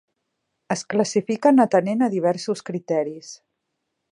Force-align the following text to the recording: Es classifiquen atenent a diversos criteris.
Es 0.75 0.81
classifiquen 0.93 1.63
atenent 1.65 2.01
a 2.07 2.09
diversos 2.17 2.67
criteris. 2.71 3.31